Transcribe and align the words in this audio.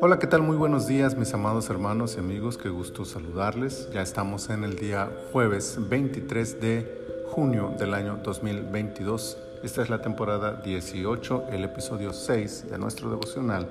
Hola, 0.00 0.18
¿qué 0.18 0.26
tal? 0.26 0.42
Muy 0.42 0.56
buenos 0.56 0.86
días 0.86 1.16
mis 1.16 1.32
amados 1.32 1.70
hermanos 1.70 2.16
y 2.16 2.18
amigos, 2.18 2.58
qué 2.58 2.68
gusto 2.68 3.04
saludarles. 3.04 3.88
Ya 3.92 4.02
estamos 4.02 4.50
en 4.50 4.64
el 4.64 4.76
día 4.76 5.10
jueves 5.32 5.78
23 5.80 6.60
de 6.60 7.24
junio 7.30 7.72
del 7.78 7.94
año 7.94 8.18
2022. 8.22 9.38
Esta 9.62 9.82
es 9.82 9.88
la 9.88 10.02
temporada 10.02 10.60
18, 10.62 11.46
el 11.50 11.64
episodio 11.64 12.12
6 12.12 12.70
de 12.70 12.78
nuestro 12.78 13.08
devocional 13.10 13.68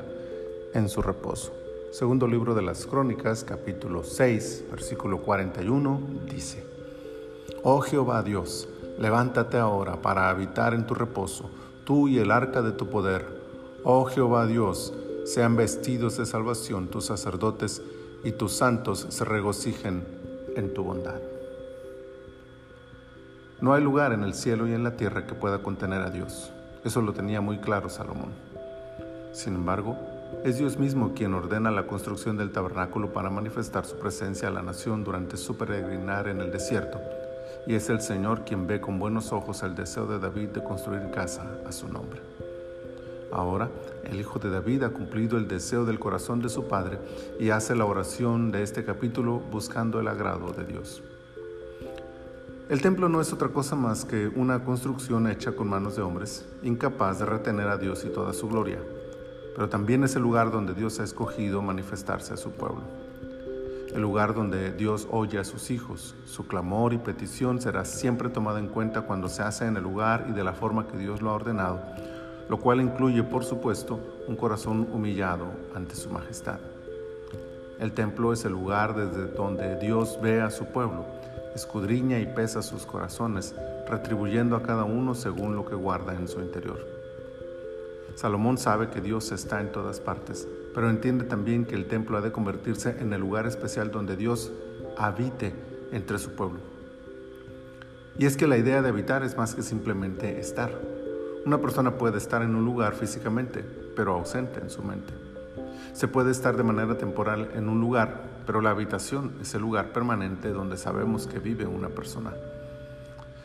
En 0.74 0.90
su 0.90 1.02
reposo. 1.02 1.54
Segundo 1.92 2.28
libro 2.28 2.56
de 2.56 2.64
las 2.64 2.86
Crónicas, 2.88 3.44
capítulo 3.44 4.04
6, 4.04 4.66
versículo 4.72 5.22
41, 5.22 6.02
dice, 6.26 6.64
Oh 7.64 7.82
Jehová 7.82 8.24
Dios, 8.24 8.68
levántate 8.98 9.58
ahora 9.58 10.02
para 10.02 10.30
habitar 10.30 10.74
en 10.74 10.88
tu 10.88 10.96
reposo, 10.96 11.50
tú 11.88 12.10
y 12.10 12.20
el 12.20 12.32
arca 12.32 12.62
de 12.62 12.74
tu 12.74 12.90
poder. 12.90 13.26
Oh 13.86 14.04
Jehová 14.04 14.46
Dios, 14.46 14.94
sean 15.24 15.56
vestidos 15.56 16.18
de 16.18 16.26
salvación 16.26 16.90
tus 16.90 17.06
sacerdotes 17.06 17.82
y 18.26 18.34
tus 18.34 18.52
santos 18.52 19.08
se 19.10 19.24
regocijen 19.24 20.06
en 20.58 20.74
tu 20.74 20.84
bondad. 20.84 21.22
No 23.62 23.74
hay 23.74 23.82
lugar 23.82 24.12
en 24.12 24.24
el 24.24 24.34
cielo 24.34 24.68
y 24.68 24.74
en 24.74 24.84
la 24.84 24.98
tierra 24.98 25.26
que 25.26 25.34
pueda 25.34 25.64
contener 25.64 26.02
a 26.02 26.10
Dios. 26.10 26.52
Eso 26.84 27.02
lo 27.02 27.14
tenía 27.14 27.40
muy 27.40 27.60
claro 27.60 27.88
Salomón. 27.88 28.34
Sin 29.32 29.56
embargo, 29.56 29.96
es 30.44 30.58
Dios 30.58 30.78
mismo 30.78 31.14
quien 31.16 31.34
ordena 31.36 31.72
la 31.72 31.88
construcción 31.88 32.36
del 32.36 32.52
tabernáculo 32.52 33.14
para 33.14 33.30
manifestar 33.30 33.86
su 33.86 33.98
presencia 33.98 34.50
a 34.50 34.52
la 34.52 34.62
nación 34.62 35.06
durante 35.06 35.38
su 35.38 35.58
peregrinar 35.58 36.28
en 36.28 36.42
el 36.42 36.52
desierto, 36.52 37.00
y 37.66 37.76
es 37.76 37.90
el 37.90 38.02
Señor 38.02 38.46
quien 38.46 38.68
ve 38.68 38.80
con 38.80 39.00
buenos 39.00 39.32
ojos 39.32 39.64
el 39.64 39.76
deseo 39.76 40.06
de 40.06 40.20
David 40.20 40.50
de 40.50 40.64
construir 40.64 41.10
casa 41.12 41.46
a 41.68 41.72
su 41.72 41.88
nombre. 41.88 42.22
Ahora, 43.32 43.70
el 44.06 44.20
Hijo 44.20 44.40
de 44.40 44.50
David 44.50 44.84
ha 44.84 44.90
cumplido 44.90 45.38
el 45.38 45.48
deseo 45.48 45.86
del 45.86 46.00
corazón 46.00 46.42
de 46.42 46.50
su 46.50 46.68
Padre 46.68 46.98
y 47.40 47.50
hace 47.50 47.76
la 47.76 47.86
oración 47.86 48.52
de 48.52 48.64
este 48.64 48.86
capítulo 48.86 49.40
buscando 49.52 50.00
el 50.00 50.08
agrado 50.08 50.54
de 50.54 50.66
Dios. 50.66 51.04
El 52.70 52.82
templo 52.82 53.08
no 53.08 53.22
es 53.22 53.32
otra 53.32 53.48
cosa 53.48 53.76
más 53.76 54.04
que 54.04 54.28
una 54.28 54.64
construcción 54.64 55.28
hecha 55.28 55.54
con 55.54 55.70
manos 55.70 55.96
de 55.96 56.02
hombres, 56.02 56.46
incapaz 56.64 57.20
de 57.20 57.26
retener 57.26 57.70
a 57.70 57.78
Dios 57.78 58.04
y 58.06 58.10
toda 58.10 58.34
su 58.34 58.50
gloria, 58.50 58.80
pero 59.56 59.70
también 59.70 60.04
es 60.04 60.16
el 60.16 60.22
lugar 60.22 60.52
donde 60.52 60.74
Dios 60.74 61.00
ha 61.00 61.04
escogido 61.04 61.62
manifestarse 61.62 62.34
a 62.34 62.38
su 62.38 62.52
pueblo. 62.52 62.84
El 63.98 64.04
lugar 64.04 64.34
donde 64.34 64.72
Dios 64.72 65.10
oye 65.12 65.38
a 65.38 65.44
sus 65.44 65.70
hijos. 65.72 66.16
Su 66.24 66.48
clamor 66.48 66.94
y 66.94 66.98
petición 66.98 67.60
será 67.60 67.84
siempre 67.84 68.30
tomada 68.30 68.60
en 68.60 68.70
cuenta 68.70 69.02
cuando 69.02 69.28
se 69.28 69.42
hace 69.42 69.66
en 69.66 69.76
el 69.76 69.84
lugar 69.84 70.28
y 70.30 70.32
de 70.32 70.46
la 70.46 70.54
forma 70.54 70.88
que 70.88 70.98
Dios 70.98 71.22
lo 71.22 71.32
ha 71.32 71.34
ordenado 71.34 71.82
lo 72.50 72.60
cual 72.60 72.82
incluye, 72.82 73.24
por 73.24 73.44
supuesto, 73.44 74.00
un 74.28 74.36
corazón 74.36 74.88
humillado 74.94 75.48
ante 75.76 75.96
su 75.96 76.10
majestad. 76.10 76.60
El 77.80 77.92
templo 77.92 78.34
es 78.34 78.46
el 78.46 78.54
lugar 78.54 78.96
desde 78.96 79.28
donde 79.34 79.78
Dios 79.78 80.18
ve 80.22 80.42
a 80.42 80.50
su 80.50 80.66
pueblo, 80.66 81.06
escudriña 81.54 82.20
y 82.20 82.26
pesa 82.26 82.62
sus 82.62 82.86
corazones, 82.86 83.54
retribuyendo 83.88 84.56
a 84.56 84.64
cada 84.64 84.84
uno 84.84 85.14
según 85.14 85.56
lo 85.56 85.66
que 85.66 85.76
guarda 85.76 86.14
en 86.14 86.28
su 86.28 86.40
interior. 86.42 86.97
Salomón 88.18 88.58
sabe 88.58 88.90
que 88.90 89.00
Dios 89.00 89.32
está 89.32 89.62
en 89.62 89.72
todas 89.72 90.00
partes, 90.00 90.48
pero 90.74 90.90
entiende 90.90 91.24
también 91.24 91.66
que 91.66 91.76
el 91.76 91.86
templo 91.86 92.18
ha 92.18 92.22
de 92.22 92.32
convertirse 92.32 92.96
en 93.00 93.14
el 93.14 93.22
lugar 93.22 93.46
especial 93.46 93.92
donde 93.92 94.18
Dios 94.18 94.52
habite 94.98 95.54
entre 95.92 96.18
su 96.18 96.32
pueblo. 96.32 96.58
Y 98.18 98.26
es 98.26 98.36
que 98.36 98.48
la 98.48 98.58
idea 98.58 98.82
de 98.82 98.90
habitar 98.90 99.22
es 99.22 99.38
más 99.38 99.54
que 99.54 99.62
simplemente 99.62 100.40
estar. 100.40 100.72
Una 101.46 101.60
persona 101.60 102.00
puede 102.00 102.18
estar 102.18 102.42
en 102.42 102.56
un 102.56 102.66
lugar 102.66 102.96
físicamente, 102.96 103.64
pero 103.96 104.16
ausente 104.16 104.62
en 104.62 104.72
su 104.72 104.82
mente. 104.82 105.14
Se 105.94 106.08
puede 106.08 106.32
estar 106.32 106.58
de 106.58 106.64
manera 106.64 106.98
temporal 106.98 107.52
en 107.54 107.70
un 107.70 107.80
lugar, 107.80 108.24
pero 108.48 108.62
la 108.62 108.72
habitación 108.72 109.34
es 109.42 109.54
el 109.54 109.62
lugar 109.62 109.94
permanente 109.94 110.50
donde 110.50 110.78
sabemos 110.78 111.28
que 111.28 111.38
vive 111.38 111.68
una 111.68 111.90
persona. 111.90 112.34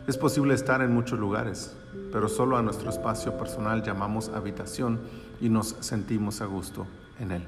Es 0.07 0.19
posible 0.19 0.55
estar 0.55 0.83
en 0.83 0.93
muchos 0.93 1.19
lugares, 1.19 1.77
pero 2.11 2.29
solo 2.29 2.57
a 2.57 2.63
nuestro 2.63 2.91
espacio 2.91 3.39
personal 3.39 3.85
llamamos 3.85 4.31
habitación 4.31 5.01
y 5.41 5.49
nos 5.49 5.77
sentimos 5.79 6.41
a 6.41 6.47
gusto 6.47 6.87
en 7.21 7.31
él. 7.31 7.47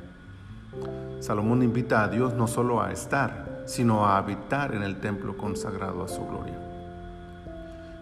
Salomón 1.19 1.65
invita 1.65 2.05
a 2.05 2.09
Dios 2.09 2.35
no 2.35 2.47
solo 2.47 2.81
a 2.81 2.93
estar, 2.93 3.65
sino 3.67 4.07
a 4.07 4.19
habitar 4.19 4.73
en 4.75 4.85
el 4.85 5.01
templo 5.01 5.37
consagrado 5.37 6.05
a 6.05 6.09
su 6.09 6.25
gloria. 6.27 6.61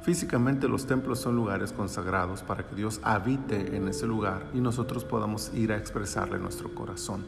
Físicamente 0.02 0.68
los 0.68 0.86
templos 0.86 1.20
son 1.20 1.36
lugares 1.36 1.72
consagrados 1.72 2.42
para 2.42 2.66
que 2.66 2.74
Dios 2.74 3.00
habite 3.04 3.76
en 3.76 3.88
ese 3.88 4.06
lugar 4.06 4.44
y 4.52 4.60
nosotros 4.60 5.04
podamos 5.04 5.50
ir 5.54 5.72
a 5.72 5.78
expresarle 5.78 6.38
nuestro 6.38 6.74
corazón. 6.74 7.24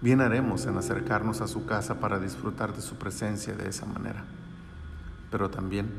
Bien 0.00 0.20
haremos 0.20 0.64
en 0.64 0.78
acercarnos 0.78 1.40
a 1.40 1.48
su 1.48 1.66
casa 1.66 2.00
para 2.00 2.18
disfrutar 2.18 2.72
de 2.72 2.80
su 2.80 2.94
presencia 2.94 3.54
de 3.54 3.68
esa 3.68 3.84
manera. 3.84 4.24
Pero 5.32 5.50
también, 5.50 5.90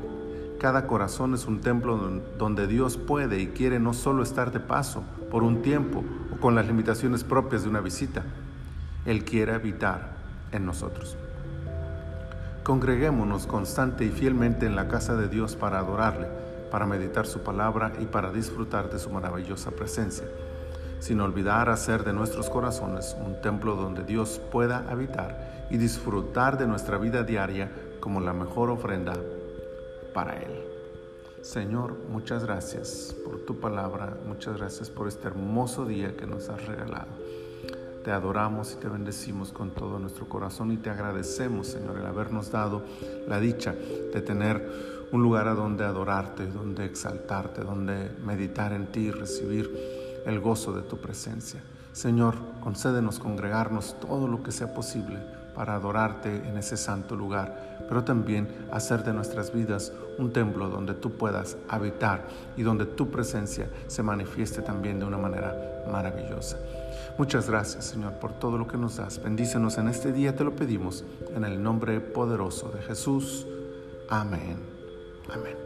cada 0.64 0.86
corazón 0.86 1.34
es 1.34 1.44
un 1.44 1.60
templo 1.60 2.22
donde 2.38 2.66
Dios 2.66 2.96
puede 2.96 3.38
y 3.38 3.48
quiere 3.48 3.78
no 3.78 3.92
solo 3.92 4.22
estar 4.22 4.50
de 4.50 4.60
paso 4.60 5.02
por 5.30 5.42
un 5.42 5.60
tiempo 5.60 6.02
o 6.32 6.40
con 6.40 6.54
las 6.54 6.66
limitaciones 6.66 7.22
propias 7.22 7.64
de 7.64 7.68
una 7.68 7.82
visita, 7.82 8.24
Él 9.04 9.26
quiere 9.26 9.52
habitar 9.52 10.14
en 10.52 10.64
nosotros. 10.64 11.18
Congreguémonos 12.62 13.46
constante 13.46 14.06
y 14.06 14.08
fielmente 14.08 14.64
en 14.64 14.74
la 14.74 14.88
casa 14.88 15.14
de 15.16 15.28
Dios 15.28 15.54
para 15.54 15.80
adorarle, 15.80 16.28
para 16.70 16.86
meditar 16.86 17.26
su 17.26 17.40
palabra 17.40 17.92
y 18.00 18.06
para 18.06 18.32
disfrutar 18.32 18.88
de 18.88 18.98
su 18.98 19.10
maravillosa 19.10 19.70
presencia, 19.72 20.24
sin 20.98 21.20
olvidar 21.20 21.68
hacer 21.68 22.04
de 22.04 22.14
nuestros 22.14 22.48
corazones 22.48 23.14
un 23.22 23.38
templo 23.42 23.76
donde 23.76 24.02
Dios 24.02 24.40
pueda 24.50 24.86
habitar 24.88 25.66
y 25.68 25.76
disfrutar 25.76 26.56
de 26.56 26.66
nuestra 26.66 26.96
vida 26.96 27.22
diaria 27.22 27.70
como 28.00 28.22
la 28.22 28.32
mejor 28.32 28.70
ofrenda 28.70 29.12
para 30.14 30.40
Él. 30.40 30.52
Señor, 31.42 31.94
muchas 32.10 32.44
gracias 32.44 33.14
por 33.22 33.40
tu 33.40 33.60
palabra, 33.60 34.16
muchas 34.26 34.56
gracias 34.56 34.88
por 34.88 35.08
este 35.08 35.26
hermoso 35.26 35.84
día 35.84 36.16
que 36.16 36.26
nos 36.26 36.48
has 36.48 36.64
regalado. 36.66 37.08
Te 38.02 38.10
adoramos 38.10 38.72
y 38.72 38.76
te 38.76 38.88
bendecimos 38.88 39.52
con 39.52 39.70
todo 39.70 39.98
nuestro 39.98 40.26
corazón 40.26 40.72
y 40.72 40.78
te 40.78 40.88
agradecemos, 40.88 41.66
Señor, 41.66 41.98
el 41.98 42.06
habernos 42.06 42.50
dado 42.50 42.82
la 43.28 43.40
dicha 43.40 43.74
de 43.74 44.22
tener 44.22 45.04
un 45.12 45.22
lugar 45.22 45.48
a 45.48 45.54
donde 45.54 45.84
adorarte, 45.84 46.46
donde 46.46 46.86
exaltarte, 46.86 47.62
donde 47.62 48.10
meditar 48.24 48.72
en 48.72 48.86
ti 48.86 49.00
y 49.00 49.10
recibir 49.10 49.70
el 50.24 50.40
gozo 50.40 50.72
de 50.72 50.82
tu 50.82 50.96
presencia. 50.96 51.62
Señor, 51.92 52.34
concédenos 52.60 53.18
congregarnos 53.18 53.96
todo 54.00 54.26
lo 54.26 54.42
que 54.42 54.50
sea 54.50 54.74
posible 54.74 55.18
para 55.54 55.74
adorarte 55.74 56.48
en 56.48 56.58
ese 56.58 56.76
santo 56.76 57.16
lugar, 57.16 57.73
pero 57.88 58.04
también 58.04 58.48
hacer 58.70 59.04
de 59.04 59.12
nuestras 59.12 59.52
vidas 59.52 59.92
un 60.18 60.32
templo 60.32 60.68
donde 60.68 60.94
tú 60.94 61.12
puedas 61.12 61.56
habitar 61.68 62.26
y 62.56 62.62
donde 62.62 62.86
tu 62.86 63.10
presencia 63.10 63.68
se 63.86 64.02
manifieste 64.02 64.62
también 64.62 64.98
de 64.98 65.04
una 65.04 65.18
manera 65.18 65.84
maravillosa. 65.90 66.58
Muchas 67.18 67.48
gracias, 67.48 67.84
Señor, 67.84 68.14
por 68.14 68.32
todo 68.32 68.58
lo 68.58 68.66
que 68.66 68.76
nos 68.76 68.96
das. 68.96 69.22
Bendícenos 69.22 69.78
en 69.78 69.88
este 69.88 70.12
día, 70.12 70.34
te 70.34 70.44
lo 70.44 70.56
pedimos, 70.56 71.04
en 71.34 71.44
el 71.44 71.62
nombre 71.62 72.00
poderoso 72.00 72.70
de 72.70 72.82
Jesús. 72.82 73.46
Amén. 74.08 74.56
Amén. 75.32 75.56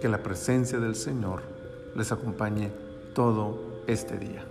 Que 0.00 0.08
la 0.08 0.22
presencia 0.22 0.80
del 0.80 0.96
Señor 0.96 1.42
les 1.94 2.10
acompañe 2.10 2.70
todo 3.14 3.84
este 3.86 4.18
día. 4.18 4.44